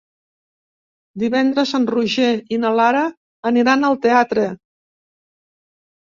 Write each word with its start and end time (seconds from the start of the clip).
Divendres 1.23 1.73
en 1.79 1.85
Roger 1.97 2.31
i 2.57 2.59
na 2.65 2.73
Lara 2.79 3.05
aniran 3.51 3.87
al 3.93 4.01
teatre. 4.09 4.49